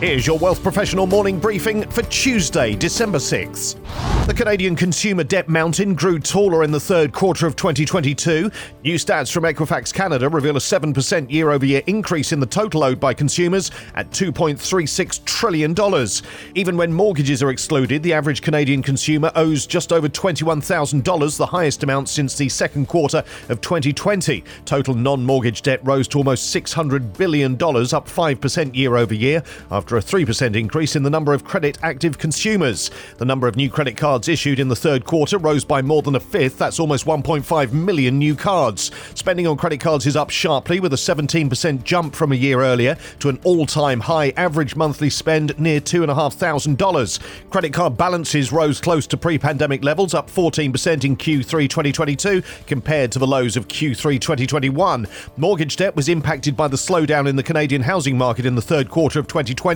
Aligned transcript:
Here's 0.00 0.26
your 0.26 0.38
Wealth 0.38 0.62
Professional 0.62 1.06
morning 1.06 1.38
briefing 1.38 1.82
for 1.90 2.00
Tuesday, 2.04 2.74
December 2.74 3.18
6th. 3.18 3.76
The 4.26 4.32
Canadian 4.32 4.74
consumer 4.74 5.24
debt 5.24 5.46
mountain 5.46 5.94
grew 5.94 6.18
taller 6.18 6.64
in 6.64 6.70
the 6.70 6.80
third 6.80 7.12
quarter 7.12 7.46
of 7.46 7.54
2022. 7.54 8.50
New 8.82 8.94
stats 8.94 9.30
from 9.30 9.44
Equifax 9.44 9.92
Canada 9.92 10.28
reveal 10.30 10.56
a 10.56 10.60
7% 10.60 11.30
year 11.30 11.50
over 11.50 11.66
year 11.66 11.82
increase 11.86 12.32
in 12.32 12.40
the 12.40 12.46
total 12.46 12.82
owed 12.82 12.98
by 12.98 13.12
consumers 13.12 13.70
at 13.94 14.08
$2.36 14.10 15.22
trillion. 15.26 15.74
Even 16.54 16.78
when 16.78 16.92
mortgages 16.92 17.42
are 17.42 17.50
excluded, 17.50 18.02
the 18.02 18.14
average 18.14 18.40
Canadian 18.40 18.82
consumer 18.82 19.30
owes 19.34 19.66
just 19.66 19.92
over 19.92 20.08
$21,000, 20.08 21.36
the 21.36 21.44
highest 21.44 21.82
amount 21.82 22.08
since 22.08 22.36
the 22.36 22.48
second 22.48 22.88
quarter 22.88 23.22
of 23.50 23.60
2020. 23.60 24.44
Total 24.64 24.94
non 24.94 25.22
mortgage 25.24 25.60
debt 25.60 25.80
rose 25.82 26.08
to 26.08 26.18
almost 26.18 26.54
$600 26.54 27.18
billion, 27.18 27.54
up 27.54 28.08
5% 28.08 28.74
year 28.74 28.96
over 28.96 29.12
year, 29.12 29.42
after 29.70 29.89
a 29.96 30.02
3% 30.02 30.56
increase 30.56 30.96
in 30.96 31.02
the 31.02 31.10
number 31.10 31.32
of 31.32 31.44
credit 31.44 31.78
active 31.82 32.18
consumers. 32.18 32.90
The 33.18 33.24
number 33.24 33.46
of 33.46 33.56
new 33.56 33.70
credit 33.70 33.96
cards 33.96 34.28
issued 34.28 34.60
in 34.60 34.68
the 34.68 34.76
third 34.76 35.04
quarter 35.04 35.38
rose 35.38 35.64
by 35.64 35.82
more 35.82 36.02
than 36.02 36.16
a 36.16 36.20
fifth. 36.20 36.58
That's 36.58 36.80
almost 36.80 37.06
1.5 37.06 37.72
million 37.72 38.18
new 38.18 38.34
cards. 38.34 38.90
Spending 39.14 39.46
on 39.46 39.56
credit 39.56 39.80
cards 39.80 40.06
is 40.06 40.16
up 40.16 40.30
sharply, 40.30 40.80
with 40.80 40.92
a 40.92 40.96
17% 40.96 41.84
jump 41.84 42.14
from 42.14 42.32
a 42.32 42.36
year 42.36 42.60
earlier 42.60 42.96
to 43.20 43.28
an 43.28 43.38
all 43.44 43.66
time 43.66 44.00
high 44.00 44.32
average 44.36 44.76
monthly 44.76 45.10
spend 45.10 45.58
near 45.58 45.80
$2,500. 45.80 47.50
Credit 47.50 47.72
card 47.72 47.96
balances 47.96 48.52
rose 48.52 48.80
close 48.80 49.06
to 49.06 49.16
pre 49.16 49.38
pandemic 49.38 49.84
levels, 49.84 50.14
up 50.14 50.30
14% 50.30 51.04
in 51.04 51.16
Q3 51.16 51.68
2022 51.68 52.42
compared 52.66 53.12
to 53.12 53.18
the 53.18 53.26
lows 53.26 53.56
of 53.56 53.68
Q3 53.68 54.20
2021. 54.20 55.06
Mortgage 55.36 55.76
debt 55.76 55.96
was 55.96 56.08
impacted 56.08 56.56
by 56.56 56.68
the 56.68 56.76
slowdown 56.76 57.28
in 57.28 57.36
the 57.36 57.42
Canadian 57.42 57.82
housing 57.82 58.16
market 58.16 58.46
in 58.46 58.54
the 58.54 58.62
third 58.62 58.88
quarter 58.88 59.18
of 59.18 59.26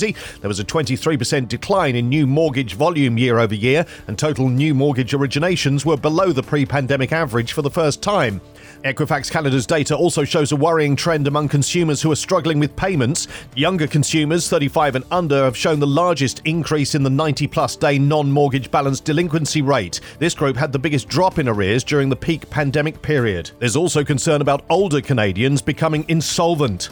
2020. 0.00 0.40
There 0.40 0.48
was 0.48 0.60
a 0.60 0.64
23% 0.64 1.48
decline 1.48 1.96
in 1.96 2.08
new 2.08 2.26
mortgage 2.26 2.74
volume 2.74 3.18
year 3.18 3.38
over 3.38 3.54
year, 3.54 3.86
and 4.06 4.18
total 4.18 4.48
new 4.48 4.74
mortgage 4.74 5.12
originations 5.12 5.84
were 5.84 5.96
below 5.96 6.32
the 6.32 6.42
pre 6.42 6.66
pandemic 6.66 7.12
average 7.12 7.52
for 7.52 7.62
the 7.62 7.70
first 7.70 8.02
time. 8.02 8.40
Equifax 8.84 9.30
Canada's 9.30 9.66
data 9.66 9.94
also 9.94 10.24
shows 10.24 10.52
a 10.52 10.56
worrying 10.56 10.96
trend 10.96 11.26
among 11.26 11.48
consumers 11.48 12.00
who 12.00 12.10
are 12.10 12.16
struggling 12.16 12.58
with 12.58 12.74
payments. 12.76 13.28
Younger 13.54 13.86
consumers, 13.86 14.48
35 14.48 14.96
and 14.96 15.04
under, 15.10 15.44
have 15.44 15.56
shown 15.56 15.80
the 15.80 15.86
largest 15.86 16.40
increase 16.46 16.94
in 16.94 17.02
the 17.02 17.10
90 17.10 17.46
plus 17.46 17.76
day 17.76 17.98
non 17.98 18.32
mortgage 18.32 18.70
balance 18.70 19.00
delinquency 19.00 19.60
rate. 19.60 20.00
This 20.18 20.34
group 20.34 20.56
had 20.56 20.72
the 20.72 20.78
biggest 20.78 21.08
drop 21.08 21.38
in 21.38 21.48
arrears 21.48 21.84
during 21.84 22.08
the 22.08 22.16
peak 22.16 22.48
pandemic 22.48 23.02
period. 23.02 23.50
There's 23.58 23.76
also 23.76 24.02
concern 24.02 24.40
about 24.40 24.64
older 24.70 25.02
Canadians 25.02 25.60
becoming 25.60 26.06
insolvent. 26.08 26.88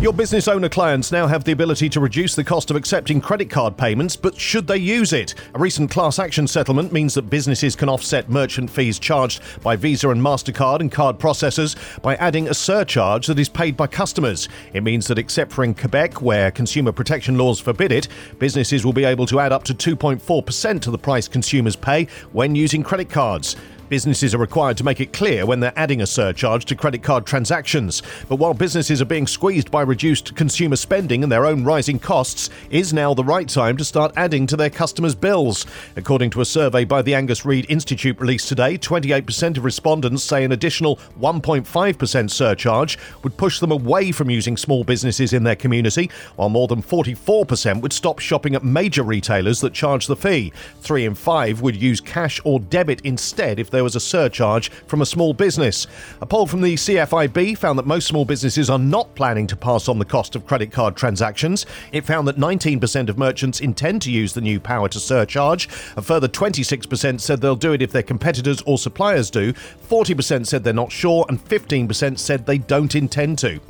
Your 0.00 0.12
business 0.12 0.46
owner 0.46 0.68
clients 0.68 1.10
now 1.10 1.26
have 1.26 1.42
the 1.42 1.50
ability 1.50 1.88
to 1.88 1.98
reduce 1.98 2.36
the 2.36 2.44
cost 2.44 2.70
of 2.70 2.76
accepting 2.76 3.20
credit 3.20 3.50
card 3.50 3.76
payments, 3.76 4.14
but 4.14 4.38
should 4.38 4.68
they 4.68 4.76
use 4.76 5.12
it? 5.12 5.34
A 5.54 5.58
recent 5.58 5.90
class 5.90 6.20
action 6.20 6.46
settlement 6.46 6.92
means 6.92 7.14
that 7.14 7.22
businesses 7.22 7.74
can 7.74 7.88
offset 7.88 8.30
merchant 8.30 8.70
fees 8.70 9.00
charged 9.00 9.42
by 9.60 9.74
Visa 9.74 10.10
and 10.10 10.22
MasterCard 10.22 10.78
and 10.78 10.92
card 10.92 11.18
processors 11.18 11.74
by 12.00 12.14
adding 12.14 12.46
a 12.46 12.54
surcharge 12.54 13.26
that 13.26 13.40
is 13.40 13.48
paid 13.48 13.76
by 13.76 13.88
customers. 13.88 14.48
It 14.72 14.84
means 14.84 15.08
that, 15.08 15.18
except 15.18 15.50
for 15.50 15.64
in 15.64 15.74
Quebec, 15.74 16.22
where 16.22 16.52
consumer 16.52 16.92
protection 16.92 17.36
laws 17.36 17.58
forbid 17.58 17.90
it, 17.90 18.06
businesses 18.38 18.84
will 18.84 18.92
be 18.92 19.04
able 19.04 19.26
to 19.26 19.40
add 19.40 19.50
up 19.50 19.64
to 19.64 19.74
2.4% 19.74 20.80
to 20.80 20.92
the 20.92 20.98
price 20.98 21.26
consumers 21.26 21.74
pay 21.74 22.06
when 22.30 22.54
using 22.54 22.84
credit 22.84 23.10
cards. 23.10 23.56
Businesses 23.88 24.34
are 24.34 24.38
required 24.38 24.76
to 24.76 24.84
make 24.84 25.00
it 25.00 25.14
clear 25.14 25.46
when 25.46 25.60
they're 25.60 25.72
adding 25.74 26.02
a 26.02 26.06
surcharge 26.06 26.66
to 26.66 26.76
credit 26.76 27.02
card 27.02 27.24
transactions. 27.24 28.02
But 28.28 28.36
while 28.36 28.52
businesses 28.52 29.00
are 29.00 29.06
being 29.06 29.26
squeezed 29.26 29.70
by 29.70 29.80
reduced 29.80 30.34
consumer 30.34 30.76
spending 30.76 31.22
and 31.22 31.32
their 31.32 31.46
own 31.46 31.64
rising 31.64 31.98
costs, 31.98 32.50
is 32.70 32.92
now 32.92 33.14
the 33.14 33.24
right 33.24 33.48
time 33.48 33.78
to 33.78 33.84
start 33.84 34.12
adding 34.14 34.46
to 34.48 34.56
their 34.56 34.68
customers' 34.68 35.14
bills. 35.14 35.64
According 35.96 36.30
to 36.30 36.42
a 36.42 36.44
survey 36.44 36.84
by 36.84 37.00
the 37.00 37.14
Angus 37.14 37.46
Reid 37.46 37.64
Institute 37.70 38.20
released 38.20 38.48
today, 38.48 38.76
28% 38.76 39.56
of 39.56 39.64
respondents 39.64 40.22
say 40.22 40.44
an 40.44 40.52
additional 40.52 40.96
1.5% 41.18 42.30
surcharge 42.30 42.98
would 43.22 43.36
push 43.38 43.58
them 43.58 43.72
away 43.72 44.12
from 44.12 44.28
using 44.28 44.56
small 44.56 44.84
businesses 44.84 45.32
in 45.32 45.44
their 45.44 45.56
community, 45.56 46.10
while 46.36 46.50
more 46.50 46.68
than 46.68 46.82
44% 46.82 47.80
would 47.80 47.92
stop 47.94 48.18
shopping 48.18 48.54
at 48.54 48.62
major 48.64 49.02
retailers 49.02 49.60
that 49.60 49.72
charge 49.72 50.06
the 50.06 50.16
fee. 50.16 50.52
Three 50.80 51.06
in 51.06 51.14
five 51.14 51.62
would 51.62 51.76
use 51.76 52.00
cash 52.00 52.38
or 52.44 52.60
debit 52.60 53.00
instead 53.02 53.58
if 53.58 53.70
they 53.70 53.77
there 53.78 53.84
was 53.84 53.94
a 53.94 54.00
surcharge 54.00 54.70
from 54.88 55.02
a 55.02 55.06
small 55.06 55.32
business. 55.32 55.86
A 56.20 56.26
poll 56.26 56.48
from 56.48 56.62
the 56.62 56.74
CFIB 56.74 57.56
found 57.56 57.78
that 57.78 57.86
most 57.86 58.08
small 58.08 58.24
businesses 58.24 58.68
are 58.68 58.76
not 58.76 59.14
planning 59.14 59.46
to 59.46 59.54
pass 59.54 59.86
on 59.86 60.00
the 60.00 60.04
cost 60.04 60.34
of 60.34 60.44
credit 60.48 60.72
card 60.72 60.96
transactions. 60.96 61.64
It 61.92 62.04
found 62.04 62.26
that 62.26 62.38
19% 62.38 63.08
of 63.08 63.16
merchants 63.16 63.60
intend 63.60 64.02
to 64.02 64.10
use 64.10 64.32
the 64.32 64.40
new 64.40 64.58
power 64.58 64.88
to 64.88 64.98
surcharge. 64.98 65.68
A 65.96 66.02
further 66.02 66.26
26% 66.26 67.20
said 67.20 67.40
they'll 67.40 67.54
do 67.54 67.72
it 67.72 67.80
if 67.80 67.92
their 67.92 68.02
competitors 68.02 68.60
or 68.66 68.78
suppliers 68.78 69.30
do. 69.30 69.52
40% 69.52 70.44
said 70.44 70.64
they're 70.64 70.72
not 70.72 70.90
sure, 70.90 71.24
and 71.28 71.38
15% 71.44 72.18
said 72.18 72.46
they 72.46 72.58
don't 72.58 72.96
intend 72.96 73.38
to. 73.38 73.60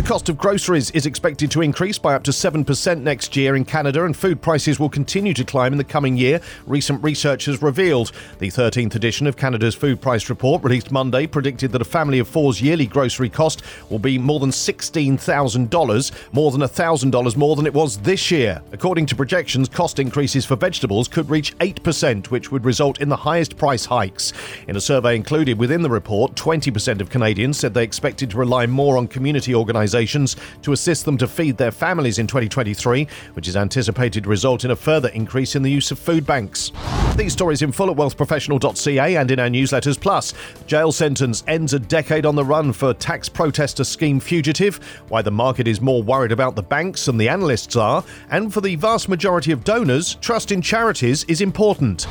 The 0.00 0.08
cost 0.08 0.30
of 0.30 0.38
groceries 0.38 0.90
is 0.92 1.04
expected 1.04 1.50
to 1.50 1.60
increase 1.60 1.98
by 1.98 2.14
up 2.14 2.22
to 2.22 2.30
7% 2.30 3.02
next 3.02 3.36
year 3.36 3.54
in 3.54 3.66
Canada, 3.66 4.06
and 4.06 4.16
food 4.16 4.40
prices 4.40 4.80
will 4.80 4.88
continue 4.88 5.34
to 5.34 5.44
climb 5.44 5.72
in 5.72 5.78
the 5.78 5.84
coming 5.84 6.16
year, 6.16 6.40
recent 6.66 7.04
research 7.04 7.44
has 7.44 7.60
revealed. 7.60 8.10
The 8.38 8.48
13th 8.48 8.94
edition 8.94 9.26
of 9.26 9.36
Canada's 9.36 9.74
Food 9.74 10.00
Price 10.00 10.30
Report, 10.30 10.64
released 10.64 10.90
Monday, 10.90 11.26
predicted 11.26 11.72
that 11.72 11.82
a 11.82 11.84
family 11.84 12.18
of 12.18 12.28
four's 12.28 12.62
yearly 12.62 12.86
grocery 12.86 13.28
cost 13.28 13.60
will 13.90 13.98
be 13.98 14.16
more 14.16 14.40
than 14.40 14.48
$16,000, 14.48 16.12
more 16.32 16.50
than 16.50 16.62
$1,000 16.62 17.36
more 17.36 17.54
than 17.54 17.66
it 17.66 17.74
was 17.74 17.98
this 17.98 18.30
year. 18.30 18.62
According 18.72 19.04
to 19.04 19.14
projections, 19.14 19.68
cost 19.68 19.98
increases 19.98 20.46
for 20.46 20.56
vegetables 20.56 21.08
could 21.08 21.28
reach 21.28 21.54
8%, 21.58 22.30
which 22.30 22.50
would 22.50 22.64
result 22.64 23.02
in 23.02 23.10
the 23.10 23.16
highest 23.16 23.58
price 23.58 23.84
hikes. 23.84 24.32
In 24.66 24.76
a 24.76 24.80
survey 24.80 25.14
included 25.14 25.58
within 25.58 25.82
the 25.82 25.90
report, 25.90 26.36
20% 26.36 27.02
of 27.02 27.10
Canadians 27.10 27.58
said 27.58 27.74
they 27.74 27.84
expected 27.84 28.30
to 28.30 28.38
rely 28.38 28.64
more 28.64 28.96
on 28.96 29.06
community 29.06 29.54
organisations 29.54 29.89
organisations 29.90 30.36
to 30.62 30.72
assist 30.72 31.04
them 31.04 31.18
to 31.18 31.26
feed 31.26 31.56
their 31.56 31.72
families 31.72 32.18
in 32.18 32.26
2023, 32.26 33.06
which 33.34 33.48
is 33.48 33.56
anticipated 33.56 34.24
to 34.24 34.30
result 34.30 34.64
in 34.64 34.70
a 34.70 34.76
further 34.76 35.08
increase 35.08 35.56
in 35.56 35.62
the 35.62 35.70
use 35.70 35.90
of 35.90 35.98
food 35.98 36.24
banks. 36.24 36.72
These 37.16 37.32
stories 37.32 37.62
in 37.62 37.72
full 37.72 37.90
at 37.90 37.96
wealthprofessional.ca 37.96 39.16
and 39.16 39.30
in 39.30 39.40
our 39.40 39.48
newsletters. 39.48 40.00
Plus, 40.00 40.32
jail 40.66 40.92
sentence 40.92 41.42
ends 41.46 41.74
a 41.74 41.78
decade 41.78 42.24
on 42.24 42.36
the 42.36 42.44
run 42.44 42.72
for 42.72 42.94
tax 42.94 43.28
protester 43.28 43.84
scheme 43.84 44.20
fugitive, 44.20 44.76
why 45.08 45.22
the 45.22 45.30
market 45.30 45.66
is 45.66 45.80
more 45.80 46.02
worried 46.02 46.32
about 46.32 46.54
the 46.54 46.62
banks 46.62 47.06
than 47.06 47.16
the 47.16 47.28
analysts 47.28 47.76
are, 47.76 48.04
and 48.30 48.52
for 48.52 48.60
the 48.60 48.76
vast 48.76 49.08
majority 49.08 49.52
of 49.52 49.64
donors, 49.64 50.14
trust 50.16 50.52
in 50.52 50.62
charities 50.62 51.24
is 51.24 51.40
important. 51.40 52.02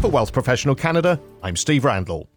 For 0.00 0.10
Wealth 0.10 0.32
Professional 0.32 0.74
Canada, 0.74 1.20
I'm 1.42 1.56
Steve 1.56 1.84
Randall. 1.84 2.28